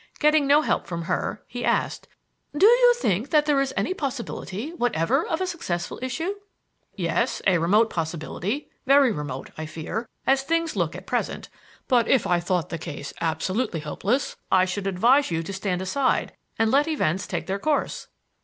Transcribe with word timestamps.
Getting 0.17 0.47
no 0.47 0.63
help 0.63 0.87
from 0.87 1.03
her 1.03 1.43
he 1.45 1.63
asked: 1.63 2.07
"Do 2.57 2.65
you 2.65 2.93
think 2.97 3.29
that 3.29 3.45
there 3.45 3.61
is 3.61 3.71
any 3.77 3.93
possibility 3.93 4.73
whatever 4.73 5.23
of 5.27 5.41
a 5.41 5.45
successful 5.45 5.99
issue?" 6.01 6.33
"Yes, 6.95 7.39
a 7.45 7.59
remote 7.59 7.91
possibility 7.91 8.71
very 8.87 9.11
remote, 9.11 9.51
I 9.59 9.67
fear, 9.67 10.09
as 10.25 10.41
things 10.41 10.75
look 10.75 10.95
at 10.95 11.05
present; 11.05 11.49
but 11.87 12.07
if 12.07 12.25
I 12.25 12.39
thought 12.39 12.69
the 12.69 12.79
case 12.79 13.13
absolutely 13.21 13.81
hopeless 13.81 14.37
I 14.51 14.65
should 14.65 14.87
advise 14.87 15.29
you 15.29 15.43
to 15.43 15.53
stand 15.53 15.83
aside 15.83 16.33
and 16.57 16.71
let 16.71 16.87
events 16.87 17.27
take 17.27 17.45
their 17.45 17.59
course." 17.59 18.07